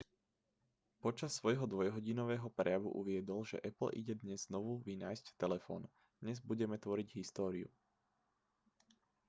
[1.03, 5.81] počas svojho dvojhodinového prejavu uviedol že apple ide dnes znovu vynájsť telefón
[6.23, 7.69] dnes budeme tvoriť históriu